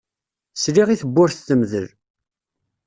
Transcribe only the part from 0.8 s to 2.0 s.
i tewwurt temdel.